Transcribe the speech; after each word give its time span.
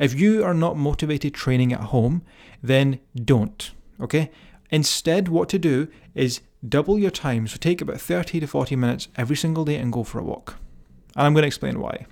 If 0.00 0.18
you 0.18 0.42
are 0.42 0.54
not 0.54 0.78
motivated 0.78 1.34
training 1.34 1.72
at 1.72 1.80
home, 1.80 2.22
then 2.62 2.98
don't. 3.14 3.72
Okay? 4.00 4.30
Instead, 4.70 5.28
what 5.28 5.50
to 5.50 5.58
do 5.58 5.86
is 6.14 6.40
double 6.66 6.98
your 6.98 7.10
time. 7.10 7.46
So 7.46 7.58
take 7.58 7.82
about 7.82 8.00
30 8.00 8.40
to 8.40 8.46
40 8.46 8.74
minutes 8.74 9.08
every 9.16 9.36
single 9.36 9.66
day 9.66 9.76
and 9.76 9.92
go 9.92 10.02
for 10.02 10.18
a 10.18 10.24
walk. 10.24 10.56
And 11.14 11.26
I'm 11.26 11.34
going 11.34 11.42
to 11.42 11.46
explain 11.46 11.78
why. 11.78 12.06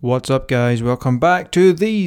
What's 0.00 0.28
up, 0.28 0.48
guys? 0.48 0.82
Welcome 0.82 1.18
back 1.18 1.50
to 1.52 1.72
the 1.72 2.06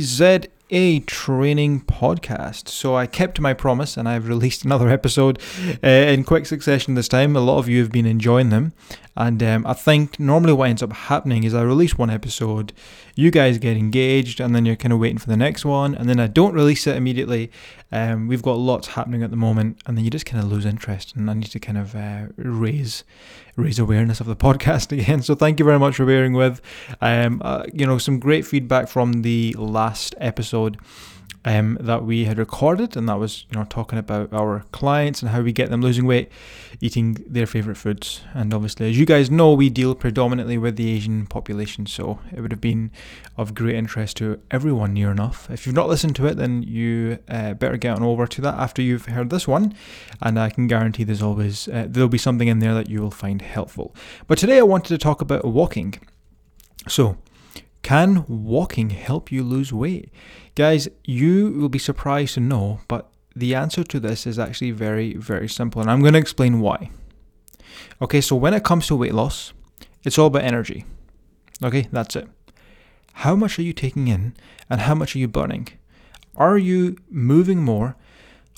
ZA 0.72 1.02
Training 1.06 1.82
Podcast. 1.82 2.70
So, 2.70 2.96
I 2.96 3.06
kept 3.06 3.40
my 3.40 3.54
promise 3.54 3.98
and 3.98 4.08
I've 4.08 4.28
released 4.30 4.64
another 4.64 4.90
episode 4.90 5.40
uh, 5.84 5.88
in 5.88 6.24
quick 6.24 6.46
succession 6.46 6.96
this 6.96 7.08
time. 7.08 7.36
A 7.36 7.42
lot 7.42 7.58
of 7.60 7.68
you 7.68 7.80
have 7.82 7.92
been 7.92 8.06
enjoying 8.06 8.50
them. 8.50 8.74
And 9.16 9.44
um, 9.44 9.68
I 9.68 9.74
think 9.74 10.20
normally 10.20 10.54
what 10.54 10.70
ends 10.70 10.82
up 10.82 10.94
happening 10.94 11.44
is 11.44 11.54
I 11.54 11.64
release 11.64 11.98
one 11.98 12.10
episode, 12.10 12.72
you 13.16 13.30
guys 13.30 13.58
get 13.58 13.76
engaged, 13.76 14.40
and 14.40 14.56
then 14.56 14.66
you're 14.66 14.78
kind 14.78 14.94
of 14.94 15.00
waiting 15.00 15.18
for 15.18 15.28
the 15.28 15.36
next 15.36 15.66
one, 15.66 15.94
and 15.96 16.08
then 16.08 16.20
I 16.20 16.28
don't 16.28 16.54
release 16.54 16.88
it 16.88 16.96
immediately. 16.96 17.52
Um, 17.92 18.28
we've 18.28 18.42
got 18.42 18.58
lots 18.58 18.90
happening 18.90 19.22
at 19.22 19.30
the 19.30 19.36
moment, 19.36 19.82
and 19.86 19.98
then 19.98 20.06
you 20.06 20.12
just 20.12 20.26
kind 20.26 20.42
of 20.42 20.50
lose 20.50 20.66
interest, 20.66 21.14
and 21.16 21.30
I 21.30 21.34
need 21.34 21.52
to 21.52 21.60
kind 21.60 21.78
of 21.78 21.96
uh, 21.96 22.28
raise 22.38 23.04
raise 23.58 23.80
awareness 23.80 24.22
of 24.22 24.28
the 24.28 24.36
podcast 24.48 24.94
again. 24.94 25.22
So 25.22 25.36
thank 25.36 25.60
you 25.60 25.66
very 25.66 25.80
much 25.80 25.98
for 25.98 26.06
bearing 26.06 26.34
with. 26.34 26.62
Um, 27.02 27.42
uh, 27.44 27.66
you 27.74 27.86
know, 27.86 27.98
some 27.98 28.18
great 28.18 28.46
feedback 28.46 28.88
from 28.88 29.24
the 29.24 29.54
last 29.58 30.16
episode 30.20 30.78
um, 31.44 31.78
that 31.82 32.04
we 32.04 32.26
had 32.26 32.38
recorded, 32.38 32.96
and 32.96 33.10
that 33.10 33.18
was 33.18 33.46
you 33.50 33.58
know 33.58 33.66
talking 33.66 33.98
about 33.98 34.32
our 34.32 34.64
clients 34.72 35.22
and 35.22 35.32
how 35.32 35.42
we 35.42 35.52
get 35.52 35.70
them 35.70 35.82
losing 35.82 36.06
weight, 36.06 36.32
eating 36.80 37.24
their 37.28 37.48
favorite 37.48 37.78
foods. 37.78 38.22
And 38.34 38.54
obviously, 38.54 38.90
as 38.90 39.00
you 39.00 39.06
guys 39.06 39.32
know, 39.32 39.54
we 39.54 39.70
deal 39.70 39.96
predominantly 39.96 40.58
with 40.58 40.76
the 40.76 40.92
Asian 40.92 41.26
population, 41.26 41.88
so 41.88 42.20
it 42.32 42.42
would 42.42 42.52
have 42.52 42.62
been 42.62 42.92
of 43.38 43.56
great 43.56 43.76
interest 43.76 44.18
to 44.18 44.40
everyone 44.52 44.94
near 44.94 45.10
enough. 45.10 45.50
If 45.50 45.66
you've 45.66 45.76
not 45.76 45.90
listened 45.90 46.16
to 46.18 46.28
it, 46.28 46.38
then 46.38 46.62
you 46.64 47.18
uh, 47.28 47.54
better 47.56 47.78
get 47.78 47.96
on 47.96 48.04
over 48.04 48.28
to 48.28 48.42
that 48.42 48.56
after 48.56 48.82
you've 48.82 49.06
heard 49.06 49.32
this 49.32 49.48
one, 49.48 49.74
and 50.22 50.40
I 50.40 50.50
can 50.50 50.68
guarantee 50.68 51.04
there's 51.04 51.24
always 51.24 51.68
uh, 51.68 51.88
there'll 51.90 52.10
be 52.10 52.20
something 52.20 52.48
in 52.48 52.60
there 52.60 52.76
that 52.76 52.90
you 52.90 53.02
will 53.02 53.12
find 53.12 53.42
helpful. 53.42 53.96
But 54.28 54.38
today, 54.38 54.60
I 54.60 54.64
wanted 54.64 54.90
to 54.90 54.98
talk 54.98 55.22
about 55.22 55.44
walking. 55.46 55.96
So. 56.88 57.18
Can 57.82 58.26
walking 58.28 58.92
help 58.92 59.32
you 59.32 59.44
lose 59.44 59.74
weight? 59.74 60.12
Guys, 60.56 60.88
you 61.04 61.52
will 61.52 61.70
be 61.70 61.80
surprised 61.80 62.36
to 62.36 62.40
know, 62.40 62.82
but 62.88 63.12
the 63.36 63.56
answer 63.56 63.84
to 63.84 64.00
this 64.00 64.28
is 64.28 64.38
actually 64.38 64.72
very, 64.72 65.16
very 65.16 65.48
simple, 65.50 65.82
and 65.82 65.90
I'm 65.90 66.02
going 66.02 66.14
to 66.14 66.20
explain 66.20 66.60
why. 66.60 66.92
Okay, 68.02 68.22
so 68.22 68.36
when 68.36 68.54
it 68.54 68.64
comes 68.64 68.88
to 68.88 68.96
weight 68.96 69.14
loss, 69.14 69.54
it's 70.04 70.18
all 70.18 70.28
about 70.28 70.44
energy. 70.44 70.86
Okay, 71.64 71.88
that's 71.92 72.16
it. 72.16 72.28
How 73.14 73.36
much 73.36 73.60
are 73.60 73.64
you 73.64 73.74
taking 73.74 74.08
in 74.08 74.36
and 74.70 74.82
how 74.82 74.96
much 74.96 75.16
are 75.16 75.20
you 75.20 75.28
burning? 75.28 75.68
Are 76.36 76.58
you 76.58 76.98
moving 77.10 77.64
more? 77.64 77.96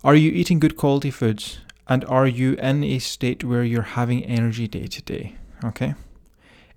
Are 0.04 0.16
you 0.16 0.32
eating 0.32 0.60
good 0.60 0.78
quality 0.78 1.12
foods? 1.12 1.60
And 1.88 2.06
are 2.06 2.28
you 2.28 2.54
in 2.54 2.84
a 2.84 3.00
state 3.00 3.44
where 3.44 3.64
you're 3.64 3.82
having 3.82 4.24
energy 4.24 4.68
day 4.68 4.88
to 4.88 5.02
day? 5.02 5.36
Okay? 5.64 5.96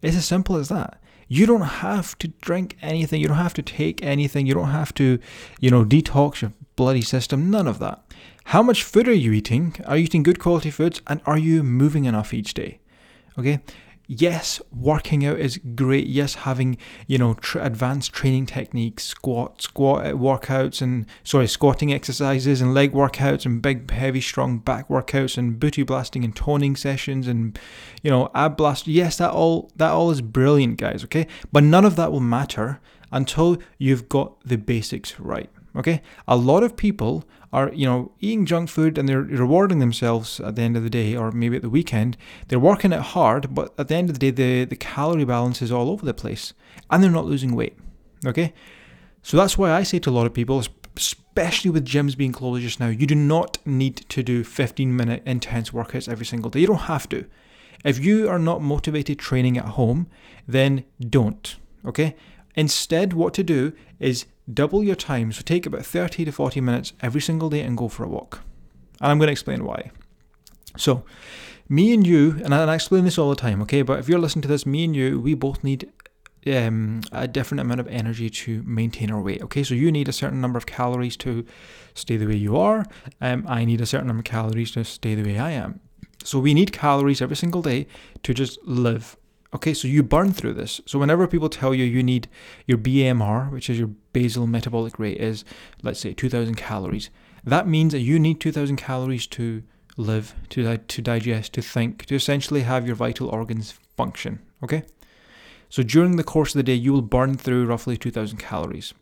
It's 0.03 0.17
as 0.17 0.27
simple 0.27 0.57
as 0.57 0.69
that. 0.69 1.01
You 1.29 1.47
don't 1.47 1.61
have 1.61 2.17
to 2.19 2.29
drink 2.29 2.77
anything. 2.83 3.21
You 3.21 3.29
don't 3.29 3.37
have 3.37 3.55
to 3.55 3.63
take 3.63 4.03
anything. 4.03 4.47
You 4.47 4.55
don't 4.55 4.71
have 4.71 4.95
to, 4.95 5.19
you 5.61 5.71
know, 5.71 5.85
detox 5.85 6.43
your 6.43 6.53
bloody 6.77 7.03
system. 7.03 7.51
None 7.51 7.67
of 7.67 7.79
that. 7.81 8.03
How 8.45 8.63
much 8.63 8.85
food 8.85 9.09
are 9.09 9.13
you 9.13 9.33
eating? 9.33 9.75
Are 9.87 9.97
you 9.97 10.05
eating 10.05 10.23
good 10.23 10.39
quality 10.39 10.71
foods? 10.71 11.03
And 11.09 11.21
are 11.27 11.39
you 11.39 11.63
moving 11.63 12.05
enough 12.05 12.33
each 12.33 12.55
day? 12.55 12.81
Okay 13.39 13.61
yes, 14.07 14.61
working 14.73 15.25
out 15.25 15.39
is 15.39 15.59
great. 15.75 16.07
Yes, 16.07 16.35
having 16.35 16.77
you 17.07 17.19
know 17.19 17.35
tr- 17.35 17.61
advanced 17.61 18.13
training 18.13 18.47
techniques, 18.47 19.05
squat, 19.05 19.63
squat 19.63 20.07
uh, 20.07 20.13
workouts, 20.13 20.81
and 20.81 21.07
sorry, 21.25 21.47
squatting 21.47 21.93
exercises 21.93 22.61
and 22.61 22.75
leg 22.75 22.93
workouts 22.93 23.47
and 23.47 23.61
big, 23.63 23.91
heavy, 23.91 24.21
strong 24.21 24.59
back 24.59 24.89
workouts 24.89 25.37
and 25.37 25.59
booty 25.59 25.83
blasting 25.83 26.25
and 26.25 26.35
toning 26.35 26.77
sessions 26.77 27.27
and 27.27 27.59
you 28.03 28.11
know 28.11 28.31
ab 28.35 28.57
blast. 28.57 28.87
Yes, 28.87 29.19
that 29.19 29.31
all 29.31 29.71
that 29.77 29.91
all 29.91 30.11
is 30.11 30.21
brilliant, 30.21 30.79
guys. 30.79 31.05
Okay, 31.05 31.27
but 31.53 31.63
none 31.63 31.85
of 31.85 31.97
that 31.97 32.13
will 32.13 32.21
matter 32.21 32.81
until 33.13 33.59
you've 33.79 34.09
got 34.09 34.41
the 34.45 34.57
basics 34.57 35.19
right. 35.21 35.51
Okay, 35.77 36.01
a 36.27 36.37
lot 36.37 36.63
of 36.63 36.77
people 36.77 37.25
are 37.53 37.71
you 37.73 37.87
know 37.87 38.13
eating 38.21 38.47
junk 38.47 38.69
food 38.69 38.97
and 38.97 39.09
they're 39.09 39.21
rewarding 39.21 39.79
themselves 39.79 40.41
at 40.41 40.57
the 40.57 40.63
end 40.63 40.77
of 40.77 40.83
the 40.83 40.91
day 40.91 41.15
or 41.15 41.31
maybe 41.31 41.57
at 41.57 41.63
the 41.63 41.71
weekend. 41.71 42.17
They're 42.49 42.59
working 42.59 42.93
it 42.93 43.01
hard, 43.01 43.55
but 43.55 43.75
at 43.79 43.89
the 43.89 43.95
end 43.95 44.09
of 44.09 44.19
the 44.19 44.31
day, 44.31 44.31
the 44.31 44.65
the 44.65 44.77
calorie 44.77 45.25
balance 45.25 45.61
is 45.61 45.71
all 45.71 45.91
over 45.91 46.05
the 46.05 46.15
place, 46.15 46.55
and 46.91 47.03
they're 47.03 47.11
not 47.11 47.27
losing 47.27 47.55
weight. 47.55 47.77
Okay, 48.25 48.55
so 49.23 49.37
that's 49.37 49.59
why 49.59 49.71
I 49.71 49.83
say 49.83 49.99
to 49.99 50.11
a 50.11 50.13
lot 50.13 50.27
of 50.27 50.33
people, 50.33 50.63
especially 50.97 51.71
with 51.71 51.85
gyms 51.85 52.17
being 52.17 52.33
closed 52.33 52.63
just 52.63 52.81
now, 52.81 52.89
you 52.89 53.07
do 53.07 53.15
not 53.15 53.59
need 53.67 53.97
to 54.09 54.23
do 54.23 54.45
15 54.45 54.97
minute 54.97 55.23
intense 55.27 55.71
workouts 55.71 56.09
every 56.09 56.27
single 56.27 56.51
day. 56.51 56.61
You 56.61 56.69
don't 56.69 56.89
have 56.89 57.09
to. 57.11 57.27
If 57.85 58.03
you 58.03 58.29
are 58.29 58.39
not 58.39 58.63
motivated 58.63 59.19
training 59.19 59.59
at 59.59 59.65
home, 59.65 60.07
then 60.49 60.85
don't. 61.01 61.57
Okay. 61.85 62.17
Instead, 62.55 63.13
what 63.13 63.35
to 63.35 63.45
do 63.45 63.73
is 64.01 64.25
double 64.53 64.83
your 64.83 64.97
time. 64.97 65.33
So 65.33 65.43
take 65.43 65.67
about 65.67 65.85
30 65.85 66.25
to 66.25 66.33
40 66.33 66.61
minutes 66.61 66.93
every 67.01 67.21
single 67.21 67.51
day 67.51 67.61
and 67.63 67.77
go 67.77 67.89
for 67.89 68.05
a 68.05 68.09
walk. 68.09 68.41
And 69.01 69.11
I'm 69.11 69.19
going 69.19 69.29
to 69.29 69.33
explain 69.33 69.65
why. 69.65 69.91
So, 70.77 71.05
me 71.69 71.93
and 71.93 72.07
you, 72.07 72.41
and 72.45 72.55
I 72.55 72.75
explain 72.75 73.05
this 73.05 73.19
all 73.19 73.31
the 73.31 73.37
time, 73.37 73.61
okay? 73.63 73.83
But 73.83 73.99
if 73.99 74.09
you're 74.09 74.19
listening 74.19 74.43
to 74.43 74.49
this, 74.49 74.65
me 74.67 74.85
and 74.85 74.95
you, 74.95 75.21
we 75.21 75.35
both 75.35 75.65
need 75.65 75.91
um, 76.47 77.01
a 77.13 77.27
different 77.27 77.61
amount 77.61 77.81
of 77.81 77.89
energy 77.89 78.31
to 78.31 78.63
maintain 78.65 79.11
our 79.11 79.21
weight. 79.21 79.43
Okay, 79.43 79.63
so 79.63 79.75
you 79.75 79.91
need 79.91 80.09
a 80.09 80.13
certain 80.13 80.41
number 80.41 80.59
of 80.59 80.67
calories 80.67 81.17
to 81.19 81.45
stay 81.95 82.17
the 82.17 82.27
way 82.27 82.37
you 82.37 82.57
are. 82.57 82.85
Um, 83.21 83.45
I 83.49 83.65
need 83.65 83.81
a 83.81 83.87
certain 83.87 84.07
number 84.07 84.21
of 84.21 84.27
calories 84.27 84.71
to 84.73 84.85
stay 84.85 85.15
the 85.15 85.25
way 85.25 85.39
I 85.39 85.51
am. 85.53 85.81
So 86.23 86.39
we 86.39 86.55
need 86.55 86.73
calories 86.73 87.21
every 87.21 87.37
single 87.37 87.63
day 87.63 87.87
to 88.23 88.35
just 88.35 88.63
live 88.65 89.17
Okay, 89.57 89.73
so 89.73 89.89
you 89.89 90.03
burn 90.03 90.35
through 90.35 90.53
this. 90.53 90.83
So 90.85 90.99
whenever 90.99 91.27
people 91.27 91.49
tell 91.49 91.75
you 91.75 91.83
you 91.83 92.03
need 92.03 92.29
your 92.67 92.77
BMR, 92.77 93.51
which 93.51 93.71
is 93.71 93.79
your 93.79 93.89
basal 94.13 94.47
metabolic 94.47 94.99
rate, 94.99 95.17
is 95.17 95.47
let's 95.83 95.99
say 95.99 96.13
2,000 96.13 96.57
calories, 96.57 97.09
that 97.43 97.67
means 97.67 97.93
that 97.93 98.01
you 98.01 98.19
need 98.19 98.39
2,000 98.39 98.77
calories 98.77 99.27
to 99.29 99.63
live, 99.97 100.35
to 100.51 100.77
to 100.77 101.01
digest, 101.01 101.55
to 101.55 101.63
think, 101.63 102.05
to 102.05 102.15
essentially 102.15 102.65
have 102.65 102.87
your 102.87 102.97
vital 102.97 103.31
organs 103.31 103.73
function. 103.97 104.41
Okay, 104.63 104.83
so 105.71 105.83
during 105.83 106.17
the 106.17 106.23
course 106.23 106.55
of 106.55 106.59
the 106.59 106.63
day, 106.63 106.75
you 106.75 106.93
will 106.93 107.01
burn 107.01 107.39
through 107.39 107.65
roughly 107.65 107.97
2,000 107.97 108.37
calories. 108.37 108.93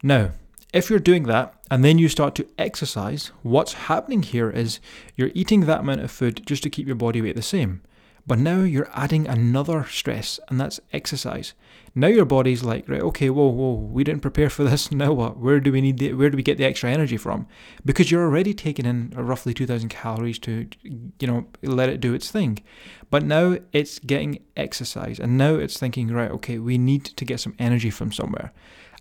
Now, 0.00 0.30
if 0.72 0.90
you're 0.90 1.00
doing 1.00 1.24
that 1.24 1.54
and 1.72 1.84
then 1.84 1.98
you 1.98 2.08
start 2.08 2.36
to 2.36 2.46
exercise, 2.56 3.32
what's 3.42 3.72
happening 3.90 4.22
here 4.22 4.50
is 4.50 4.78
you're 5.16 5.32
eating 5.34 5.62
that 5.62 5.80
amount 5.80 6.02
of 6.02 6.12
food 6.12 6.46
just 6.46 6.62
to 6.62 6.70
keep 6.70 6.86
your 6.86 6.94
body 6.94 7.20
weight 7.20 7.34
the 7.34 7.42
same. 7.42 7.82
But 8.26 8.38
now 8.38 8.62
you're 8.62 8.90
adding 8.94 9.26
another 9.26 9.84
stress, 9.84 10.40
and 10.48 10.58
that's 10.58 10.80
exercise. 10.92 11.52
Now 11.94 12.06
your 12.08 12.24
body's 12.24 12.64
like, 12.64 12.88
right, 12.88 13.02
okay, 13.02 13.30
whoa, 13.30 13.48
whoa, 13.48 13.74
we 13.74 14.02
didn't 14.02 14.22
prepare 14.22 14.50
for 14.50 14.64
this. 14.64 14.90
Now 14.94 15.12
what? 15.12 15.36
Where 15.36 15.60
do 15.60 15.70
we 15.70 15.80
need 15.80 15.98
the, 15.98 16.12
where 16.14 16.30
do 16.30 16.36
we 16.36 16.42
get 16.42 16.56
the 16.56 16.64
extra 16.64 16.90
energy 16.90 17.16
from? 17.16 17.46
Because 17.84 18.10
you're 18.10 18.24
already 18.24 18.54
taking 18.54 18.86
in 18.86 19.10
roughly 19.14 19.52
2,000 19.52 19.90
calories 19.90 20.38
to, 20.40 20.66
you 20.82 21.26
know, 21.26 21.46
let 21.62 21.88
it 21.88 22.00
do 22.00 22.14
its 22.14 22.30
thing. 22.30 22.60
But 23.10 23.24
now 23.24 23.58
it's 23.72 23.98
getting 23.98 24.42
exercise, 24.56 25.20
and 25.20 25.36
now 25.36 25.54
it's 25.54 25.78
thinking, 25.78 26.08
right, 26.08 26.30
okay, 26.30 26.58
we 26.58 26.78
need 26.78 27.04
to 27.04 27.24
get 27.24 27.40
some 27.40 27.54
energy 27.58 27.90
from 27.90 28.10
somewhere. 28.10 28.52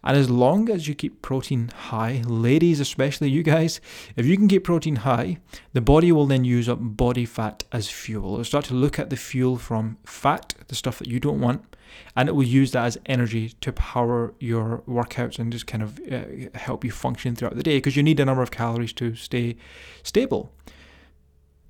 And 0.04 0.18
as 0.18 0.30
long 0.30 0.70
as 0.70 0.88
you 0.88 0.96
keep 0.96 1.22
protein 1.22 1.70
high, 1.70 2.22
ladies, 2.26 2.80
especially 2.80 3.30
you 3.30 3.42
guys, 3.42 3.80
if 4.16 4.26
you 4.26 4.36
can 4.36 4.48
keep 4.48 4.66
protein 4.66 4.98
high, 4.98 5.38
the 5.72 5.82
body 5.82 6.12
will 6.12 6.26
then 6.26 6.44
use 6.44 6.68
up 6.68 6.80
body 6.82 7.26
fat 7.26 7.64
as 7.72 7.90
fuel. 7.90 8.34
It'll 8.34 8.44
start 8.44 8.66
to 8.66 8.74
look 8.74 9.00
at 9.00 9.10
the 9.10 9.16
fuel 9.16 9.58
from 9.58 9.98
fat, 10.06 10.56
the 10.68 10.76
stuff 10.76 11.00
that 11.00 11.08
you 11.08 11.20
don't 11.20 11.40
want, 11.40 11.74
and 12.16 12.28
it 12.28 12.34
will 12.34 12.44
use 12.44 12.72
that 12.72 12.86
as 12.86 12.98
energy 13.06 13.50
to 13.62 13.72
power 13.72 14.34
your 14.40 14.84
workouts 14.88 15.40
and 15.40 15.52
just 15.52 15.68
kind 15.68 15.84
of 15.84 16.00
uh, 16.12 16.58
help 16.58 16.84
you 16.84 16.92
function 16.92 17.36
throughout 17.36 17.56
the 17.56 17.64
day 17.64 17.78
because 17.78 17.96
you 17.96 18.04
need 18.04 18.20
a 18.20 18.26
number 18.26 18.44
of 18.44 18.52
calories 18.52 18.94
to 18.94 19.16
stay 19.16 19.56
stable. 20.04 20.52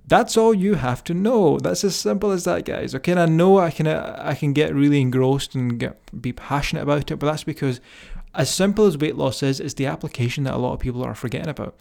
That's 0.06 0.36
all 0.36 0.54
you 0.54 0.76
have 0.76 1.04
to 1.06 1.14
know. 1.14 1.60
That's 1.60 1.84
as 1.86 1.96
simple 1.96 2.32
as 2.32 2.44
that, 2.44 2.66
guys. 2.66 2.94
Okay, 2.94 3.14
and 3.14 3.22
I 3.22 3.26
know 3.26 3.60
I 3.60 3.72
can 3.72 3.88
uh, 3.88 4.22
I 4.22 4.36
can 4.36 4.52
get 4.52 4.76
really 4.76 5.00
engrossed 5.00 5.56
and 5.56 5.80
get 5.80 5.98
be 6.22 6.34
passionate 6.34 6.84
about 6.84 7.10
it, 7.10 7.16
but 7.16 7.28
that's 7.28 7.46
because 7.46 7.80
as 8.36 8.54
simple 8.54 8.86
as 8.86 8.98
weight 8.98 9.16
loss 9.16 9.44
is, 9.44 9.60
it's 9.60 9.76
the 9.76 9.86
application 9.86 10.44
that 10.46 10.54
a 10.54 10.58
lot 10.58 10.74
of 10.74 10.80
people 10.80 11.04
are 11.04 11.16
forgetting 11.16 11.50
about. 11.50 11.76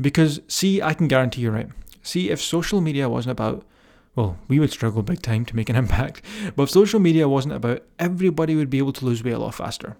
Because, 0.00 0.40
see, 0.48 0.82
I 0.82 0.94
can 0.94 1.08
guarantee 1.08 1.42
you're 1.42 1.52
right? 1.52 1.68
See, 2.02 2.30
if 2.30 2.40
social 2.40 2.80
media 2.80 3.08
wasn't 3.08 3.32
about, 3.32 3.64
well, 4.16 4.38
we 4.48 4.58
would 4.58 4.72
struggle 4.72 5.02
big 5.02 5.22
time 5.22 5.44
to 5.46 5.56
make 5.56 5.68
an 5.68 5.76
impact. 5.84 6.22
But 6.56 6.64
if 6.64 6.70
social 6.70 7.00
media 7.00 7.28
wasn't 7.28 7.54
about, 7.54 7.82
everybody 7.98 8.56
would 8.56 8.70
be 8.70 8.78
able 8.78 8.92
to 8.94 9.04
lose 9.04 9.22
weight 9.22 9.32
a 9.32 9.38
lot 9.38 9.54
faster. 9.54 9.96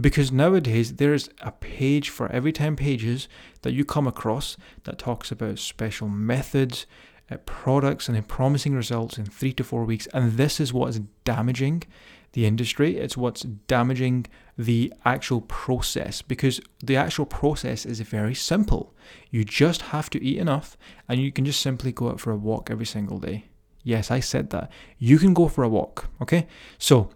Because 0.00 0.32
nowadays 0.32 0.94
there's 0.94 1.28
a 1.40 1.52
page 1.52 2.08
for 2.08 2.30
every 2.32 2.52
10 2.52 2.76
pages 2.76 3.28
that 3.60 3.72
you 3.72 3.84
come 3.84 4.08
across 4.08 4.56
that 4.84 4.98
talks 4.98 5.30
about 5.30 5.58
special 5.58 6.08
methods, 6.08 6.86
uh, 7.30 7.36
products 7.38 8.08
and 8.08 8.26
promising 8.26 8.74
results 8.74 9.18
in 9.18 9.26
three 9.26 9.52
to 9.52 9.62
four 9.62 9.84
weeks. 9.84 10.08
And 10.12 10.32
this 10.32 10.58
is 10.58 10.72
what 10.72 10.88
is 10.88 11.00
damaging 11.24 11.84
the 12.32 12.46
industry. 12.46 12.96
It's 12.96 13.16
what's 13.16 13.42
damaging 13.42 14.26
the 14.58 14.92
actual 15.04 15.40
process 15.42 16.22
because 16.22 16.60
the 16.82 16.96
actual 16.96 17.26
process 17.26 17.86
is 17.86 18.00
very 18.00 18.34
simple. 18.34 18.94
You 19.30 19.44
just 19.44 19.82
have 19.82 20.10
to 20.10 20.22
eat 20.22 20.38
enough 20.38 20.76
and 21.08 21.20
you 21.20 21.32
can 21.32 21.44
just 21.44 21.60
simply 21.60 21.92
go 21.92 22.10
out 22.10 22.20
for 22.20 22.30
a 22.30 22.36
walk 22.36 22.70
every 22.70 22.86
single 22.86 23.18
day. 23.18 23.46
Yes, 23.82 24.10
I 24.10 24.20
said 24.20 24.50
that. 24.50 24.70
You 24.98 25.18
can 25.18 25.34
go 25.34 25.48
for 25.48 25.64
a 25.64 25.68
walk, 25.68 26.08
okay? 26.20 26.46
So, 26.78 27.10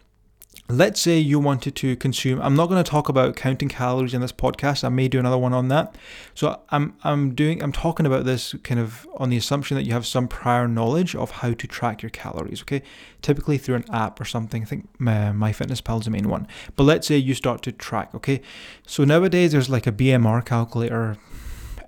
let's 0.69 1.01
say 1.01 1.17
you 1.17 1.39
wanted 1.39 1.77
to 1.77 1.95
consume 1.97 2.41
i'm 2.43 2.57
not 2.57 2.67
going 2.67 2.83
to 2.83 2.89
talk 2.89 3.09
about 3.09 3.37
counting 3.37 3.69
calories 3.69 4.13
in 4.13 4.21
this 4.21 4.33
podcast 4.33 4.83
i 4.83 4.89
may 4.89 5.07
do 5.07 5.19
another 5.19 5.39
one 5.39 5.53
on 5.53 5.69
that 5.69 5.95
so 6.35 6.61
i'm 6.71 6.97
i'm 7.05 7.35
doing 7.35 7.63
i'm 7.63 7.73
talking 7.73 8.05
about 8.05 8.25
this 8.25 8.55
kind 8.65 8.81
of 8.81 9.07
on 9.17 9.31
the 9.31 9.37
assumption 9.37 9.77
that 9.77 9.85
you 9.85 9.93
have 9.93 10.05
some 10.05 10.27
prior 10.27 10.67
knowledge 10.67 11.15
of 11.15 11.31
how 11.31 11.53
to 11.53 11.67
track 11.69 12.03
your 12.03 12.11
calories 12.11 12.63
okay 12.63 12.83
typically 13.23 13.59
through 13.59 13.77
an 13.77 13.85
app 13.93 14.21
or 14.21 14.25
something 14.25 14.63
i 14.63 14.65
think 14.65 14.89
my, 14.99 15.13
MyFitnessPal 15.13 16.01
is 16.01 16.07
the 16.07 16.11
main 16.11 16.29
one 16.29 16.49
but 16.75 16.85
let's 16.85 17.07
say 17.07 17.17
you 17.17 17.35
start 17.35 17.63
to 17.63 17.73
track 17.73 18.13
okay 18.15 18.41
so 18.87 19.05
nowadays 19.05 19.53
there's 19.53 19.71
like 19.71 19.87
a 19.87 19.93
bmr 19.93 20.45
calculator 20.45 21.17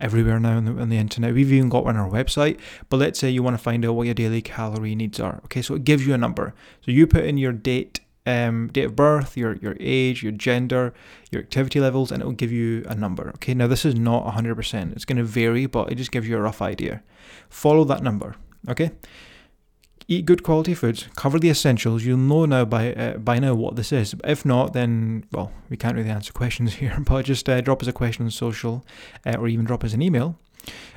everywhere 0.00 0.38
now 0.38 0.56
on 0.56 0.64
the, 0.64 0.80
on 0.80 0.88
the, 0.90 0.96
internet. 0.96 1.34
We've 1.34 1.52
even 1.52 1.68
got 1.68 1.84
one 1.84 1.96
on 1.96 2.04
our 2.04 2.08
website. 2.08 2.60
But 2.88 2.98
let's 2.98 3.18
say 3.18 3.30
you 3.30 3.42
want 3.42 3.56
to 3.56 3.62
find 3.62 3.84
out 3.84 3.94
what 3.94 4.04
your 4.04 4.14
daily 4.14 4.40
calorie 4.40 4.94
needs 4.94 5.18
are. 5.18 5.40
Okay, 5.46 5.60
so 5.60 5.74
it 5.74 5.82
gives 5.82 6.06
you 6.06 6.14
a 6.14 6.18
number. 6.18 6.54
So 6.82 6.92
you 6.92 7.08
put 7.08 7.24
in 7.24 7.36
your 7.36 7.50
date 7.50 7.98
um, 8.28 8.68
date 8.68 8.84
of 8.84 8.94
birth, 8.94 9.36
your, 9.36 9.56
your 9.56 9.76
age, 9.80 10.22
your 10.22 10.32
gender, 10.32 10.92
your 11.30 11.40
activity 11.42 11.80
levels, 11.80 12.12
and 12.12 12.22
it 12.22 12.26
will 12.26 12.32
give 12.32 12.52
you 12.52 12.84
a 12.86 12.94
number. 12.94 13.30
Okay, 13.36 13.54
now 13.54 13.66
this 13.66 13.84
is 13.84 13.94
not 13.94 14.26
100%, 14.26 14.92
it's 14.92 15.06
going 15.06 15.16
to 15.18 15.24
vary, 15.24 15.66
but 15.66 15.90
it 15.90 15.94
just 15.94 16.12
gives 16.12 16.28
you 16.28 16.36
a 16.36 16.40
rough 16.40 16.60
idea. 16.60 17.02
Follow 17.48 17.84
that 17.84 18.02
number. 18.02 18.36
Okay, 18.68 18.90
eat 20.08 20.26
good 20.26 20.42
quality 20.42 20.74
foods, 20.74 21.08
cover 21.16 21.38
the 21.38 21.48
essentials. 21.48 22.04
You'll 22.04 22.18
know 22.18 22.44
now 22.44 22.64
by 22.64 22.92
uh, 22.92 23.18
by 23.18 23.38
now 23.38 23.54
what 23.54 23.76
this 23.76 23.92
is. 23.92 24.14
If 24.24 24.44
not, 24.44 24.72
then 24.72 25.24
well, 25.32 25.52
we 25.70 25.76
can't 25.76 25.96
really 25.96 26.10
answer 26.10 26.32
questions 26.42 26.74
here. 26.74 26.98
But 27.00 27.24
just 27.24 27.48
uh, 27.48 27.60
drop 27.60 27.82
us 27.82 27.88
a 27.88 27.92
question 27.92 28.24
on 28.24 28.30
social, 28.30 28.84
uh, 29.24 29.36
or 29.38 29.48
even 29.48 29.64
drop 29.64 29.84
us 29.84 29.94
an 29.94 30.02
email. 30.02 30.38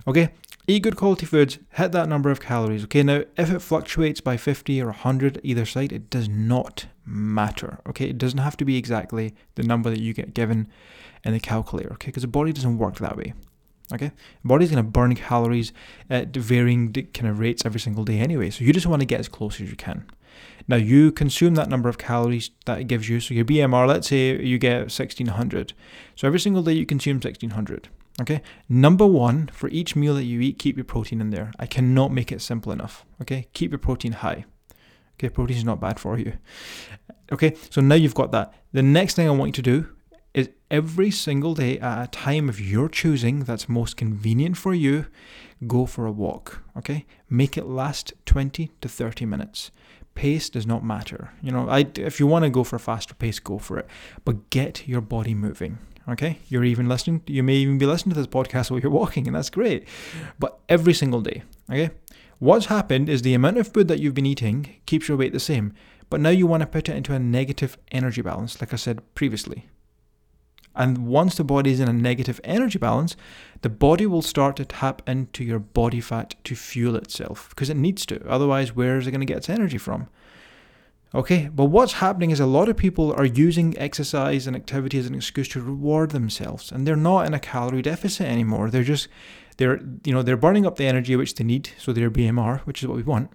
Okay, 0.07 0.29
Eat 0.71 0.83
good 0.83 0.95
quality 0.95 1.25
foods, 1.25 1.59
hit 1.71 1.91
that 1.91 2.07
number 2.07 2.31
of 2.31 2.39
calories. 2.39 2.85
Okay, 2.85 3.03
now 3.03 3.23
if 3.35 3.51
it 3.51 3.59
fluctuates 3.59 4.21
by 4.21 4.37
50 4.37 4.81
or 4.81 4.85
100 4.85 5.41
either 5.43 5.65
side, 5.65 5.91
it 5.91 6.09
does 6.09 6.29
not 6.29 6.85
matter. 7.05 7.79
Okay, 7.89 8.05
it 8.05 8.17
doesn't 8.17 8.39
have 8.39 8.55
to 8.55 8.63
be 8.63 8.77
exactly 8.77 9.35
the 9.55 9.63
number 9.63 9.89
that 9.89 9.99
you 9.99 10.13
get 10.13 10.33
given 10.33 10.69
in 11.25 11.33
the 11.33 11.41
calculator. 11.41 11.91
Okay, 11.91 12.07
because 12.07 12.21
the 12.21 12.29
body 12.29 12.53
doesn't 12.53 12.77
work 12.77 12.99
that 12.99 13.17
way. 13.17 13.33
Okay, 13.91 14.11
the 14.43 14.47
body's 14.47 14.71
going 14.71 14.81
to 14.81 14.89
burn 14.89 15.13
calories 15.13 15.73
at 16.09 16.33
varying 16.33 16.93
kind 16.93 17.27
of 17.27 17.39
rates 17.39 17.65
every 17.65 17.81
single 17.81 18.05
day 18.05 18.19
anyway. 18.19 18.49
So 18.49 18.63
you 18.63 18.71
just 18.71 18.87
want 18.87 19.01
to 19.01 19.05
get 19.05 19.19
as 19.19 19.27
close 19.27 19.59
as 19.59 19.69
you 19.69 19.75
can. 19.75 20.05
Now 20.69 20.77
you 20.77 21.11
consume 21.11 21.55
that 21.55 21.67
number 21.67 21.89
of 21.89 21.97
calories 21.97 22.51
that 22.65 22.79
it 22.79 22.85
gives 22.85 23.09
you. 23.09 23.19
So 23.19 23.33
your 23.33 23.43
BMR, 23.43 23.89
let's 23.89 24.07
say 24.07 24.41
you 24.41 24.57
get 24.57 24.83
1600. 24.83 25.73
So 26.15 26.27
every 26.27 26.39
single 26.39 26.63
day 26.63 26.71
you 26.71 26.85
consume 26.85 27.15
1600. 27.15 27.89
Okay, 28.19 28.41
number 28.67 29.05
one 29.05 29.47
for 29.53 29.69
each 29.69 29.95
meal 29.95 30.15
that 30.15 30.25
you 30.25 30.41
eat, 30.41 30.59
keep 30.59 30.75
your 30.75 30.83
protein 30.83 31.21
in 31.21 31.29
there. 31.29 31.51
I 31.57 31.65
cannot 31.65 32.11
make 32.11 32.31
it 32.31 32.41
simple 32.41 32.71
enough. 32.71 33.05
Okay, 33.21 33.47
keep 33.53 33.71
your 33.71 33.79
protein 33.79 34.11
high. 34.11 34.45
Okay, 35.15 35.29
protein 35.29 35.57
is 35.57 35.63
not 35.63 35.79
bad 35.79 35.99
for 35.99 36.17
you. 36.17 36.33
Okay, 37.31 37.55
so 37.69 37.79
now 37.79 37.95
you've 37.95 38.15
got 38.15 38.31
that. 38.31 38.53
The 38.73 38.83
next 38.83 39.15
thing 39.15 39.27
I 39.27 39.31
want 39.31 39.49
you 39.49 39.63
to 39.63 39.71
do 39.71 39.89
is 40.33 40.49
every 40.69 41.11
single 41.11 41.53
day 41.53 41.79
at 41.79 42.03
a 42.03 42.07
time 42.07 42.49
of 42.49 42.59
your 42.59 42.89
choosing 42.89 43.41
that's 43.41 43.69
most 43.69 43.97
convenient 43.97 44.57
for 44.57 44.73
you, 44.73 45.05
go 45.67 45.85
for 45.85 46.05
a 46.05 46.11
walk. 46.11 46.63
Okay, 46.77 47.05
make 47.29 47.57
it 47.57 47.65
last 47.65 48.13
20 48.25 48.71
to 48.81 48.89
30 48.89 49.25
minutes. 49.25 49.71
Pace 50.13 50.49
does 50.49 50.67
not 50.67 50.83
matter. 50.83 51.31
You 51.41 51.51
know, 51.51 51.69
I, 51.69 51.87
if 51.95 52.19
you 52.19 52.27
want 52.27 52.43
to 52.43 52.49
go 52.49 52.63
for 52.65 52.75
a 52.75 52.79
faster 52.79 53.13
pace, 53.13 53.39
go 53.39 53.57
for 53.57 53.77
it. 53.77 53.87
But 54.25 54.49
get 54.49 54.87
your 54.87 55.01
body 55.01 55.33
moving. 55.33 55.77
Okay, 56.09 56.39
you're 56.47 56.63
even 56.63 56.89
listening. 56.89 57.21
You 57.27 57.43
may 57.43 57.55
even 57.55 57.77
be 57.77 57.85
listening 57.85 58.15
to 58.15 58.19
this 58.19 58.27
podcast 58.27 58.71
while 58.71 58.79
you're 58.79 58.91
walking, 58.91 59.27
and 59.27 59.35
that's 59.35 59.49
great. 59.49 59.87
But 60.39 60.59
every 60.67 60.93
single 60.93 61.21
day, 61.21 61.43
okay. 61.69 61.91
What's 62.39 62.65
happened 62.65 63.07
is 63.07 63.21
the 63.21 63.35
amount 63.35 63.57
of 63.57 63.71
food 63.71 63.87
that 63.87 63.99
you've 63.99 64.15
been 64.15 64.25
eating 64.25 64.75
keeps 64.87 65.07
your 65.07 65.15
weight 65.15 65.31
the 65.31 65.39
same, 65.39 65.73
but 66.09 66.19
now 66.19 66.29
you 66.29 66.47
want 66.47 66.61
to 66.61 66.67
put 66.67 66.89
it 66.89 66.95
into 66.95 67.13
a 67.13 67.19
negative 67.19 67.77
energy 67.91 68.23
balance, 68.23 68.59
like 68.59 68.73
I 68.73 68.77
said 68.77 69.01
previously. 69.13 69.67
And 70.75 71.05
once 71.05 71.35
the 71.35 71.43
body 71.43 71.71
is 71.71 71.79
in 71.79 71.87
a 71.87 71.93
negative 71.93 72.41
energy 72.43 72.79
balance, 72.79 73.15
the 73.61 73.69
body 73.69 74.05
will 74.05 74.21
start 74.21 74.55
to 74.55 74.65
tap 74.65 75.01
into 75.07 75.43
your 75.43 75.59
body 75.59 76.01
fat 76.01 76.33
to 76.45 76.55
fuel 76.55 76.95
itself 76.95 77.49
because 77.49 77.69
it 77.69 77.77
needs 77.77 78.05
to. 78.07 78.27
Otherwise, 78.27 78.75
where 78.75 78.97
is 78.97 79.05
it 79.05 79.11
going 79.11 79.21
to 79.21 79.25
get 79.25 79.37
its 79.37 79.49
energy 79.49 79.77
from? 79.77 80.07
Okay, 81.13 81.49
but 81.53 81.65
what's 81.65 81.93
happening 81.93 82.31
is 82.31 82.39
a 82.39 82.45
lot 82.45 82.69
of 82.69 82.77
people 82.77 83.11
are 83.13 83.25
using 83.25 83.77
exercise 83.77 84.47
and 84.47 84.55
activity 84.55 84.97
as 84.97 85.07
an 85.07 85.15
excuse 85.15 85.49
to 85.49 85.61
reward 85.61 86.11
themselves, 86.11 86.71
and 86.71 86.87
they're 86.87 86.95
not 86.95 87.25
in 87.27 87.33
a 87.33 87.39
calorie 87.39 87.81
deficit 87.81 88.27
anymore. 88.27 88.69
They're 88.69 88.83
just 88.83 89.09
they're 89.57 89.81
you 90.05 90.13
know 90.13 90.23
they're 90.23 90.37
burning 90.37 90.65
up 90.65 90.77
the 90.77 90.85
energy 90.85 91.17
which 91.17 91.35
they 91.35 91.43
need, 91.43 91.71
so 91.77 91.91
their 91.91 92.09
BMR, 92.09 92.61
which 92.61 92.81
is 92.81 92.87
what 92.87 92.95
we 92.95 93.03
want. 93.03 93.29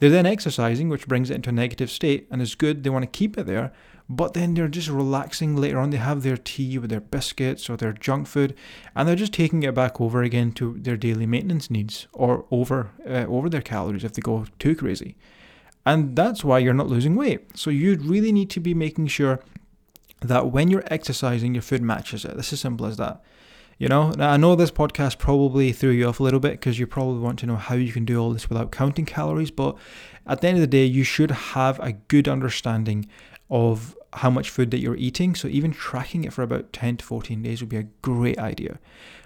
They're 0.00 0.10
then 0.10 0.26
exercising, 0.26 0.88
which 0.88 1.06
brings 1.06 1.30
it 1.30 1.36
into 1.36 1.50
a 1.50 1.52
negative 1.52 1.88
state, 1.88 2.26
and 2.32 2.42
is 2.42 2.56
good. 2.56 2.82
They 2.82 2.90
want 2.90 3.04
to 3.04 3.18
keep 3.18 3.38
it 3.38 3.46
there, 3.46 3.72
but 4.08 4.34
then 4.34 4.54
they're 4.54 4.66
just 4.66 4.88
relaxing 4.88 5.54
later 5.54 5.78
on. 5.78 5.90
They 5.90 5.98
have 5.98 6.24
their 6.24 6.36
tea 6.36 6.78
with 6.78 6.90
their 6.90 7.00
biscuits 7.00 7.70
or 7.70 7.76
their 7.76 7.92
junk 7.92 8.26
food, 8.26 8.56
and 8.96 9.08
they're 9.08 9.14
just 9.14 9.32
taking 9.32 9.62
it 9.62 9.72
back 9.72 10.00
over 10.00 10.24
again 10.24 10.50
to 10.54 10.78
their 10.80 10.96
daily 10.96 11.26
maintenance 11.26 11.70
needs 11.70 12.08
or 12.12 12.44
over 12.50 12.90
uh, 13.06 13.26
over 13.28 13.48
their 13.48 13.62
calories 13.62 14.02
if 14.02 14.14
they 14.14 14.20
go 14.20 14.46
too 14.58 14.74
crazy. 14.74 15.16
And 15.90 16.14
that's 16.14 16.44
why 16.44 16.60
you're 16.60 16.72
not 16.72 16.86
losing 16.86 17.16
weight. 17.16 17.58
So 17.58 17.68
you 17.68 17.96
really 17.96 18.30
need 18.30 18.48
to 18.50 18.60
be 18.60 18.74
making 18.74 19.08
sure 19.08 19.40
that 20.20 20.52
when 20.52 20.70
you're 20.70 20.84
exercising, 20.86 21.52
your 21.52 21.62
food 21.62 21.82
matches 21.82 22.24
it. 22.24 22.36
This 22.36 22.52
is 22.52 22.60
simple 22.60 22.86
as 22.86 22.96
that. 22.98 23.20
You 23.76 23.88
know, 23.88 24.10
now 24.10 24.30
I 24.30 24.36
know 24.36 24.54
this 24.54 24.70
podcast 24.70 25.18
probably 25.18 25.72
threw 25.72 25.90
you 25.90 26.06
off 26.06 26.20
a 26.20 26.22
little 26.22 26.38
bit 26.38 26.52
because 26.52 26.78
you 26.78 26.86
probably 26.86 27.18
want 27.18 27.40
to 27.40 27.46
know 27.46 27.56
how 27.56 27.74
you 27.74 27.92
can 27.92 28.04
do 28.04 28.20
all 28.20 28.30
this 28.30 28.48
without 28.48 28.70
counting 28.70 29.04
calories, 29.04 29.50
but 29.50 29.76
at 30.28 30.40
the 30.40 30.46
end 30.46 30.58
of 30.58 30.60
the 30.60 30.68
day, 30.68 30.84
you 30.84 31.02
should 31.02 31.32
have 31.32 31.80
a 31.80 31.92
good 31.92 32.28
understanding 32.28 33.08
of 33.50 33.96
how 34.12 34.30
much 34.30 34.48
food 34.48 34.70
that 34.70 34.78
you're 34.78 34.94
eating. 34.96 35.34
So 35.34 35.48
even 35.48 35.72
tracking 35.72 36.22
it 36.22 36.32
for 36.32 36.42
about 36.42 36.72
10 36.72 36.98
to 36.98 37.04
14 37.04 37.42
days 37.42 37.62
would 37.62 37.68
be 37.68 37.78
a 37.78 37.88
great 38.00 38.38
idea. 38.38 38.78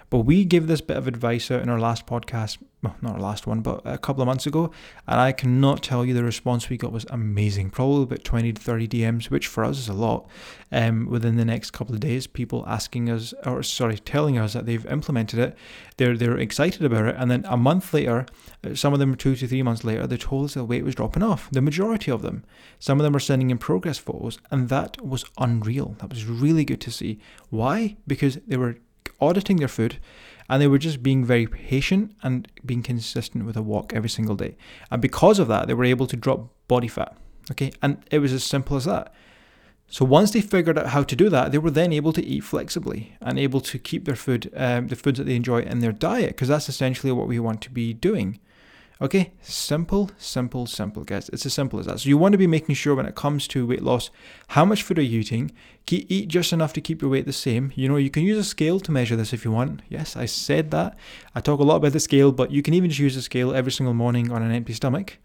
But 0.09 0.19
we 0.19 0.45
gave 0.45 0.67
this 0.67 0.81
bit 0.81 0.97
of 0.97 1.07
advice 1.07 1.49
out 1.49 1.61
in 1.61 1.69
our 1.69 1.79
last 1.79 2.05
podcast, 2.05 2.57
well, 2.83 2.95
not 3.01 3.13
our 3.13 3.19
last 3.19 3.47
one, 3.47 3.61
but 3.61 3.81
a 3.85 3.97
couple 3.97 4.21
of 4.21 4.27
months 4.27 4.45
ago, 4.45 4.71
and 5.07 5.19
I 5.19 5.31
cannot 5.31 5.81
tell 5.81 6.05
you 6.05 6.13
the 6.13 6.23
response 6.23 6.69
we 6.69 6.77
got 6.77 6.91
was 6.91 7.05
amazing. 7.09 7.71
Probably 7.71 8.03
about 8.03 8.23
20 8.23 8.53
to 8.53 8.61
30 8.61 8.87
DMs, 8.87 9.29
which 9.29 9.47
for 9.47 9.63
us 9.63 9.79
is 9.79 9.89
a 9.89 9.93
lot. 9.93 10.27
Um, 10.71 11.07
within 11.09 11.37
the 11.37 11.45
next 11.45 11.71
couple 11.71 11.95
of 11.95 12.01
days, 12.01 12.27
people 12.27 12.63
asking 12.67 13.09
us, 13.09 13.33
or 13.45 13.63
sorry, 13.63 13.97
telling 13.97 14.37
us 14.37 14.53
that 14.53 14.65
they've 14.65 14.85
implemented 14.85 15.39
it, 15.39 15.57
they're 15.97 16.17
they're 16.17 16.37
excited 16.37 16.83
about 16.83 17.05
it, 17.05 17.15
and 17.17 17.31
then 17.31 17.45
a 17.47 17.57
month 17.57 17.93
later, 17.93 18.25
uh, 18.63 18.75
some 18.75 18.93
of 18.93 18.99
them 18.99 19.15
two 19.15 19.35
to 19.35 19.47
three 19.47 19.63
months 19.63 19.83
later, 19.83 20.05
they 20.05 20.17
told 20.17 20.45
us 20.45 20.53
the 20.53 20.63
weight 20.63 20.83
was 20.83 20.95
dropping 20.95 21.23
off. 21.23 21.49
The 21.51 21.61
majority 21.61 22.11
of 22.11 22.21
them, 22.21 22.43
some 22.79 22.99
of 22.99 23.03
them 23.03 23.15
are 23.15 23.19
sending 23.19 23.49
in 23.49 23.57
progress 23.57 23.97
photos, 23.97 24.37
and 24.51 24.69
that 24.69 25.03
was 25.05 25.25
unreal. 25.37 25.95
That 25.99 26.09
was 26.09 26.25
really 26.25 26.65
good 26.65 26.81
to 26.81 26.91
see. 26.91 27.19
Why? 27.49 27.95
Because 28.05 28.37
they 28.47 28.57
were 28.57 28.77
auditing 29.19 29.57
their 29.57 29.67
food 29.67 29.97
and 30.49 30.61
they 30.61 30.67
were 30.67 30.77
just 30.77 31.01
being 31.01 31.25
very 31.25 31.47
patient 31.47 32.15
and 32.21 32.47
being 32.65 32.83
consistent 32.83 33.45
with 33.45 33.57
a 33.57 33.61
walk 33.61 33.93
every 33.93 34.09
single 34.09 34.35
day. 34.35 34.55
And 34.91 35.01
because 35.01 35.39
of 35.39 35.47
that, 35.47 35.67
they 35.67 35.73
were 35.73 35.85
able 35.85 36.07
to 36.07 36.15
drop 36.15 36.49
body 36.67 36.87
fat. 36.87 37.15
Okay, 37.51 37.71
and 37.81 38.03
it 38.11 38.19
was 38.19 38.33
as 38.33 38.43
simple 38.43 38.77
as 38.77 38.85
that. 38.85 39.13
So 39.87 40.03
once 40.03 40.31
they 40.31 40.41
figured 40.41 40.79
out 40.79 40.87
how 40.87 41.03
to 41.03 41.15
do 41.15 41.29
that, 41.29 41.51
they 41.51 41.59
were 41.59 41.69
then 41.69 41.93
able 41.93 42.11
to 42.13 42.25
eat 42.25 42.43
flexibly 42.43 43.15
and 43.21 43.37
able 43.37 43.61
to 43.61 43.77
keep 43.77 44.05
their 44.05 44.15
food, 44.15 44.51
um, 44.55 44.87
the 44.87 44.95
foods 44.95 45.19
that 45.19 45.25
they 45.25 45.35
enjoy 45.35 45.61
in 45.61 45.79
their 45.79 45.91
diet, 45.91 46.29
because 46.29 46.47
that's 46.47 46.69
essentially 46.69 47.11
what 47.11 47.27
we 47.27 47.39
want 47.39 47.61
to 47.61 47.69
be 47.69 47.93
doing. 47.93 48.39
Okay, 49.01 49.33
simple, 49.41 50.09
simple, 50.17 50.65
simple, 50.65 51.03
guys. 51.03 51.27
It's 51.33 51.45
as 51.45 51.53
simple 51.53 51.79
as 51.79 51.85
that. 51.85 51.99
So 51.99 52.07
you 52.07 52.17
want 52.17 52.31
to 52.31 52.37
be 52.37 52.47
making 52.47 52.75
sure 52.75 52.95
when 52.95 53.05
it 53.05 53.13
comes 53.13 53.45
to 53.49 53.67
weight 53.67 53.83
loss, 53.83 54.09
how 54.49 54.63
much 54.63 54.83
food 54.83 54.97
are 54.99 55.01
you 55.01 55.19
eating? 55.19 55.51
Eat 55.91 56.29
just 56.29 56.53
enough 56.53 56.71
to 56.73 56.81
keep 56.81 57.01
your 57.01 57.11
weight 57.11 57.25
the 57.25 57.33
same. 57.33 57.73
You 57.75 57.89
know, 57.89 57.97
you 57.97 58.09
can 58.09 58.23
use 58.23 58.37
a 58.37 58.43
scale 58.43 58.79
to 58.79 58.91
measure 58.93 59.17
this 59.17 59.33
if 59.33 59.43
you 59.43 59.51
want. 59.51 59.81
Yes, 59.89 60.15
I 60.15 60.25
said 60.25 60.71
that. 60.71 60.97
I 61.35 61.41
talk 61.41 61.59
a 61.59 61.63
lot 61.63 61.75
about 61.75 61.91
the 61.91 61.99
scale, 61.99 62.31
but 62.31 62.51
you 62.51 62.61
can 62.61 62.73
even 62.73 62.89
just 62.89 63.01
use 63.01 63.17
a 63.17 63.21
scale 63.21 63.53
every 63.53 63.71
single 63.71 63.93
morning 63.93 64.31
on 64.31 64.41
an 64.41 64.53
empty 64.53 64.73
stomach. 64.73 65.17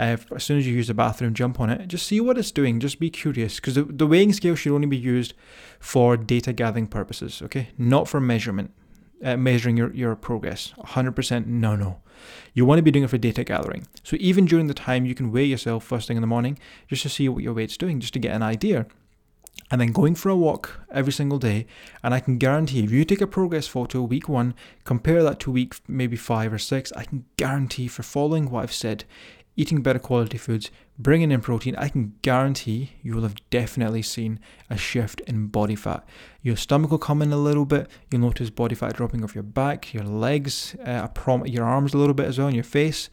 Uh, 0.00 0.16
as 0.34 0.42
soon 0.42 0.58
as 0.58 0.66
you 0.66 0.74
use 0.74 0.88
the 0.88 0.94
bathroom, 0.94 1.32
jump 1.32 1.60
on 1.60 1.70
it. 1.70 1.86
Just 1.86 2.08
see 2.08 2.20
what 2.20 2.36
it's 2.36 2.50
doing. 2.50 2.80
Just 2.80 2.98
be 2.98 3.08
curious, 3.08 3.56
because 3.56 3.76
the, 3.76 3.84
the 3.84 4.06
weighing 4.06 4.32
scale 4.32 4.56
should 4.56 4.74
only 4.74 4.88
be 4.88 4.96
used 4.96 5.34
for 5.78 6.16
data 6.16 6.52
gathering 6.52 6.88
purposes. 6.88 7.40
Okay, 7.40 7.68
not 7.78 8.08
for 8.08 8.20
measurement 8.20 8.72
uh, 9.22 9.36
measuring 9.36 9.76
your, 9.76 9.92
your 9.94 10.16
progress. 10.16 10.72
100% 10.78 11.46
no, 11.46 11.76
no. 11.76 12.00
You 12.54 12.64
want 12.64 12.78
to 12.78 12.82
be 12.82 12.90
doing 12.90 13.04
it 13.04 13.10
for 13.10 13.18
data 13.18 13.44
gathering. 13.44 13.86
So 14.02 14.16
even 14.20 14.44
during 14.46 14.66
the 14.66 14.74
time, 14.74 15.06
you 15.06 15.14
can 15.14 15.32
weigh 15.32 15.44
yourself 15.44 15.84
first 15.84 16.06
thing 16.08 16.16
in 16.16 16.20
the 16.20 16.26
morning 16.26 16.58
just 16.88 17.02
to 17.02 17.08
see 17.08 17.28
what 17.28 17.42
your 17.42 17.54
weight's 17.54 17.76
doing, 17.76 18.00
just 18.00 18.12
to 18.14 18.18
get 18.18 18.34
an 18.34 18.42
idea. 18.42 18.86
and 19.70 19.80
then 19.80 19.92
going 19.92 20.14
for 20.14 20.28
a 20.28 20.36
walk 20.36 20.80
every 20.92 21.12
single 21.12 21.38
day. 21.38 21.66
And 22.02 22.12
I 22.12 22.20
can 22.20 22.36
guarantee 22.36 22.84
if 22.84 22.90
you 22.90 23.04
take 23.04 23.22
a 23.22 23.26
progress 23.26 23.66
photo 23.66 24.02
week 24.02 24.28
one, 24.28 24.54
compare 24.84 25.22
that 25.22 25.40
to 25.40 25.50
week 25.50 25.76
maybe 25.88 26.16
five 26.16 26.52
or 26.52 26.58
six, 26.58 26.92
I 26.92 27.04
can 27.04 27.24
guarantee 27.38 27.88
for 27.88 28.02
following 28.02 28.50
what 28.50 28.64
I've 28.64 28.72
said, 28.72 29.04
eating 29.56 29.82
better 29.82 29.98
quality 29.98 30.38
foods, 30.38 30.70
bringing 30.98 31.30
in 31.30 31.40
protein, 31.40 31.76
I 31.76 31.88
can 31.88 32.14
guarantee 32.22 32.92
you 33.02 33.14
will 33.14 33.22
have 33.22 33.36
definitely 33.50 34.02
seen 34.02 34.40
a 34.70 34.76
shift 34.76 35.20
in 35.22 35.48
body 35.48 35.76
fat. 35.76 36.04
Your 36.40 36.56
stomach 36.56 36.90
will 36.90 36.98
come 36.98 37.22
in 37.22 37.32
a 37.32 37.36
little 37.36 37.66
bit. 37.66 37.90
You'll 38.10 38.22
notice 38.22 38.50
body 38.50 38.74
fat 38.74 38.94
dropping 38.94 39.22
off 39.22 39.34
your 39.34 39.44
back, 39.44 39.92
your 39.92 40.04
legs, 40.04 40.74
uh, 40.84 41.08
your 41.44 41.64
arms 41.64 41.94
a 41.94 41.98
little 41.98 42.14
bit 42.14 42.26
as 42.26 42.38
well, 42.38 42.48
and 42.48 42.56
your 42.56 42.64
face. 42.64 43.10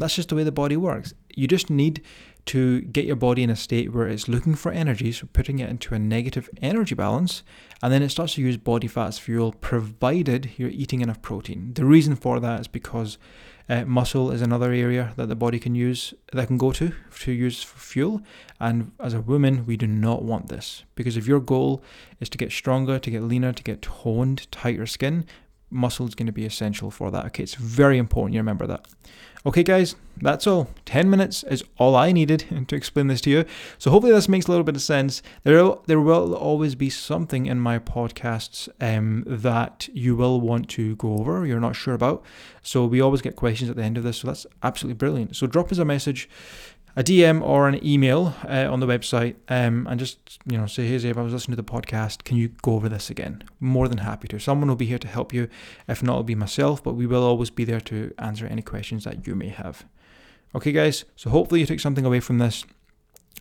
That's 0.00 0.16
just 0.16 0.30
the 0.30 0.34
way 0.34 0.44
the 0.44 0.52
body 0.52 0.76
works. 0.76 1.14
You 1.34 1.46
just 1.46 1.70
need 1.70 2.02
to 2.46 2.80
get 2.80 3.04
your 3.04 3.16
body 3.16 3.42
in 3.42 3.50
a 3.50 3.56
state 3.56 3.92
where 3.92 4.08
it's 4.08 4.26
looking 4.26 4.54
for 4.54 4.72
energy, 4.72 5.12
so 5.12 5.28
putting 5.32 5.58
it 5.58 5.68
into 5.68 5.94
a 5.94 5.98
negative 5.98 6.48
energy 6.62 6.94
balance, 6.94 7.42
and 7.82 7.92
then 7.92 8.02
it 8.02 8.08
starts 8.08 8.34
to 8.34 8.40
use 8.40 8.56
body 8.56 8.88
fat 8.88 9.08
as 9.08 9.18
fuel, 9.18 9.52
provided 9.60 10.50
you're 10.56 10.70
eating 10.70 11.00
enough 11.00 11.20
protein. 11.22 11.72
The 11.74 11.84
reason 11.84 12.16
for 12.16 12.40
that 12.40 12.60
is 12.60 12.68
because 12.68 13.18
uh, 13.68 13.84
muscle 13.84 14.32
is 14.32 14.42
another 14.42 14.72
area 14.72 15.12
that 15.16 15.28
the 15.28 15.36
body 15.36 15.60
can 15.60 15.74
use, 15.74 16.12
that 16.32 16.48
can 16.48 16.58
go 16.58 16.72
to 16.72 16.92
to 17.20 17.32
use 17.32 17.62
for 17.62 17.78
fuel. 17.78 18.20
And 18.58 18.92
as 18.98 19.14
a 19.14 19.20
woman, 19.20 19.64
we 19.64 19.76
do 19.76 19.86
not 19.86 20.24
want 20.24 20.48
this 20.48 20.82
because 20.96 21.16
if 21.16 21.26
your 21.26 21.40
goal 21.40 21.82
is 22.18 22.28
to 22.30 22.38
get 22.38 22.50
stronger, 22.50 22.98
to 22.98 23.10
get 23.10 23.22
leaner, 23.22 23.52
to 23.52 23.62
get 23.62 23.82
toned, 23.82 24.50
tighter 24.50 24.86
skin, 24.86 25.24
muscle 25.70 26.06
is 26.06 26.14
going 26.14 26.26
to 26.26 26.32
be 26.32 26.44
essential 26.44 26.90
for 26.90 27.10
that. 27.10 27.26
Okay, 27.26 27.42
it's 27.42 27.54
very 27.54 27.98
important 27.98 28.34
you 28.34 28.40
remember 28.40 28.66
that. 28.66 28.86
Okay, 29.46 29.62
guys, 29.62 29.96
that's 30.18 30.46
all. 30.46 30.68
10 30.84 31.08
minutes 31.08 31.44
is 31.44 31.64
all 31.78 31.96
I 31.96 32.12
needed 32.12 32.44
to 32.68 32.76
explain 32.76 33.06
this 33.06 33.22
to 33.22 33.30
you. 33.30 33.46
So 33.78 33.90
hopefully 33.90 34.12
this 34.12 34.28
makes 34.28 34.46
a 34.46 34.50
little 34.50 34.64
bit 34.64 34.76
of 34.76 34.82
sense. 34.82 35.22
There, 35.44 35.76
there 35.86 36.00
will 36.00 36.34
always 36.34 36.74
be 36.74 36.90
something 36.90 37.46
in 37.46 37.58
my 37.58 37.78
podcasts 37.78 38.68
um, 38.82 39.24
that 39.26 39.88
you 39.94 40.14
will 40.14 40.42
want 40.42 40.68
to 40.70 40.94
go 40.96 41.14
over, 41.14 41.46
you're 41.46 41.58
not 41.58 41.74
sure 41.74 41.94
about. 41.94 42.22
So 42.60 42.84
we 42.84 43.00
always 43.00 43.22
get 43.22 43.36
questions 43.36 43.70
at 43.70 43.76
the 43.76 43.82
end 43.82 43.96
of 43.96 44.04
this. 44.04 44.18
So 44.18 44.26
that's 44.28 44.46
absolutely 44.62 44.98
brilliant. 44.98 45.36
So 45.36 45.46
drop 45.46 45.72
us 45.72 45.78
a 45.78 45.86
message 45.86 46.28
a 46.96 47.02
DM 47.02 47.42
or 47.42 47.68
an 47.68 47.84
email 47.86 48.34
uh, 48.44 48.68
on 48.70 48.80
the 48.80 48.86
website 48.86 49.36
um, 49.48 49.86
and 49.88 49.98
just 49.98 50.38
you 50.44 50.58
know 50.58 50.66
say, 50.66 50.86
hey 50.86 50.96
Zayb, 50.96 51.16
I 51.16 51.22
was 51.22 51.32
listening 51.32 51.56
to 51.56 51.62
the 51.62 51.70
podcast. 51.70 52.24
Can 52.24 52.36
you 52.36 52.48
go 52.62 52.74
over 52.74 52.88
this 52.88 53.10
again? 53.10 53.44
More 53.60 53.88
than 53.88 53.98
happy 53.98 54.28
to. 54.28 54.38
Someone 54.38 54.68
will 54.68 54.76
be 54.76 54.86
here 54.86 54.98
to 54.98 55.08
help 55.08 55.32
you. 55.32 55.48
If 55.88 56.02
not, 56.02 56.12
it'll 56.12 56.24
be 56.24 56.34
myself, 56.34 56.82
but 56.82 56.94
we 56.94 57.06
will 57.06 57.22
always 57.22 57.50
be 57.50 57.64
there 57.64 57.80
to 57.82 58.12
answer 58.18 58.46
any 58.46 58.62
questions 58.62 59.04
that 59.04 59.26
you 59.26 59.34
may 59.34 59.48
have. 59.48 59.84
Okay, 60.54 60.72
guys. 60.72 61.04
So 61.16 61.30
hopefully 61.30 61.60
you 61.60 61.66
took 61.66 61.80
something 61.80 62.04
away 62.04 62.20
from 62.20 62.38
this. 62.38 62.64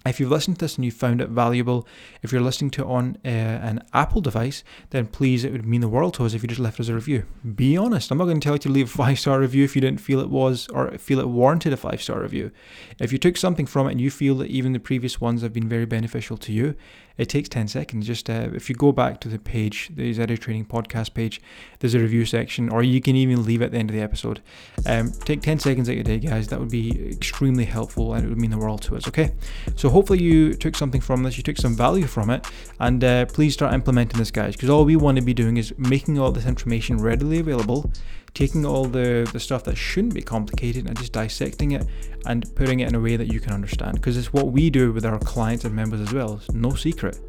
If 0.05 0.19
you've 0.19 0.31
listened 0.31 0.59
to 0.59 0.65
this 0.65 0.77
and 0.77 0.85
you 0.85 0.91
found 0.91 1.19
it 1.19 1.29
valuable, 1.29 1.85
if 2.21 2.31
you're 2.31 2.41
listening 2.41 2.71
to 2.71 2.83
it 2.83 2.87
on 2.87 3.17
uh, 3.25 3.27
an 3.27 3.83
Apple 3.93 4.21
device, 4.21 4.63
then 4.91 5.07
please, 5.07 5.43
it 5.43 5.51
would 5.51 5.65
mean 5.65 5.81
the 5.81 5.89
world 5.89 6.13
to 6.15 6.25
us 6.25 6.33
if 6.33 6.41
you 6.41 6.47
just 6.47 6.61
left 6.61 6.79
us 6.79 6.87
a 6.87 6.95
review. 6.95 7.25
Be 7.55 7.75
honest. 7.75 8.09
I'm 8.09 8.17
not 8.17 8.25
going 8.25 8.39
to 8.39 8.43
tell 8.43 8.55
you 8.55 8.59
to 8.59 8.69
leave 8.69 8.87
a 8.87 8.97
five 8.97 9.19
star 9.19 9.39
review 9.39 9.65
if 9.65 9.75
you 9.75 9.81
didn't 9.81 9.99
feel 9.99 10.21
it 10.21 10.29
was 10.29 10.67
or 10.69 10.97
feel 10.97 11.19
it 11.19 11.27
warranted 11.27 11.73
a 11.73 11.77
five 11.77 12.01
star 12.01 12.21
review. 12.21 12.51
If 12.99 13.11
you 13.11 13.17
took 13.17 13.35
something 13.35 13.65
from 13.65 13.87
it 13.87 13.91
and 13.91 14.01
you 14.01 14.09
feel 14.09 14.35
that 14.35 14.49
even 14.49 14.71
the 14.71 14.79
previous 14.79 15.19
ones 15.19 15.41
have 15.41 15.53
been 15.53 15.67
very 15.67 15.85
beneficial 15.85 16.37
to 16.37 16.53
you, 16.53 16.75
it 17.19 17.27
takes 17.27 17.49
10 17.49 17.67
seconds. 17.67 18.07
Just 18.07 18.29
uh, 18.29 18.47
if 18.53 18.69
you 18.69 18.75
go 18.75 18.93
back 18.93 19.19
to 19.19 19.27
the 19.27 19.37
page, 19.37 19.91
the 19.93 20.13
ZA 20.13 20.37
Training 20.37 20.65
podcast 20.65 21.13
page, 21.13 21.41
there's 21.79 21.93
a 21.93 21.99
review 21.99 22.25
section, 22.25 22.69
or 22.69 22.81
you 22.81 23.01
can 23.01 23.15
even 23.17 23.45
leave 23.45 23.61
at 23.61 23.71
the 23.71 23.77
end 23.77 23.89
of 23.89 23.95
the 23.95 24.01
episode. 24.01 24.41
Um, 24.85 25.11
take 25.11 25.41
10 25.41 25.59
seconds 25.59 25.89
out 25.89 25.95
your 25.95 26.05
day, 26.05 26.17
guys. 26.17 26.47
That 26.47 26.59
would 26.59 26.71
be 26.71 27.11
extremely 27.11 27.65
helpful 27.65 28.13
and 28.13 28.25
it 28.25 28.29
would 28.29 28.39
mean 28.39 28.51
the 28.51 28.57
world 28.57 28.81
to 28.83 28.95
us, 28.95 29.05
okay? 29.09 29.33
So 29.75 29.89
hopefully 29.89 30.23
you 30.23 30.53
took 30.53 30.77
something 30.77 31.01
from 31.01 31.23
this, 31.23 31.35
you 31.35 31.43
took 31.43 31.57
some 31.57 31.75
value 31.75 32.07
from 32.07 32.29
it, 32.29 32.47
and 32.79 33.03
uh, 33.03 33.25
please 33.25 33.53
start 33.53 33.73
implementing 33.73 34.17
this, 34.17 34.31
guys, 34.31 34.55
because 34.55 34.69
all 34.69 34.85
we 34.85 34.95
want 34.95 35.17
to 35.17 35.21
be 35.21 35.33
doing 35.33 35.57
is 35.57 35.73
making 35.77 36.17
all 36.17 36.31
this 36.31 36.45
information 36.45 37.01
readily 37.01 37.39
available 37.39 37.91
taking 38.33 38.65
all 38.65 38.85
the, 38.85 39.29
the 39.33 39.39
stuff 39.39 39.63
that 39.65 39.75
shouldn't 39.75 40.13
be 40.13 40.21
complicated 40.21 40.87
and 40.87 40.97
just 40.97 41.11
dissecting 41.11 41.71
it 41.71 41.85
and 42.25 42.53
putting 42.55 42.79
it 42.79 42.89
in 42.89 42.95
a 42.95 42.99
way 42.99 43.15
that 43.15 43.31
you 43.31 43.39
can 43.39 43.53
understand. 43.53 43.95
Because 43.95 44.17
it's 44.17 44.33
what 44.33 44.47
we 44.47 44.69
do 44.69 44.91
with 44.91 45.05
our 45.05 45.19
clients 45.19 45.65
and 45.65 45.75
members 45.75 46.01
as 46.01 46.13
well. 46.13 46.35
It's 46.35 46.51
no 46.51 46.71
secret. 46.71 47.19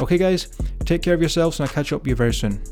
Okay, 0.00 0.18
guys, 0.18 0.48
take 0.84 1.02
care 1.02 1.14
of 1.14 1.20
yourselves 1.20 1.58
and 1.58 1.68
I'll 1.68 1.74
catch 1.74 1.92
up 1.92 2.02
with 2.02 2.08
you 2.08 2.14
very 2.14 2.34
soon. 2.34 2.62